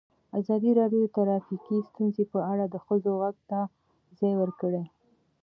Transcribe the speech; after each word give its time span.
ازادي 0.39 0.71
راډیو 0.79 1.01
د 1.05 1.11
ټرافیکي 1.15 1.77
ستونزې 1.89 2.23
په 2.33 2.39
اړه 2.51 2.65
د 2.69 2.75
ښځو 2.85 3.11
غږ 3.21 3.37
ته 3.49 3.59
ځای 4.19 4.33
ورکړی. 4.41 4.83